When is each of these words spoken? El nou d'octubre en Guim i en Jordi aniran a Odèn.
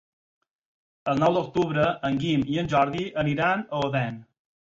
El 1.13 1.21
nou 1.23 1.35
d'octubre 1.39 1.83
en 2.09 2.17
Guim 2.25 2.47
i 2.55 2.59
en 2.63 2.73
Jordi 2.73 3.05
aniran 3.27 3.63
a 3.79 3.85
Odèn. 3.91 4.19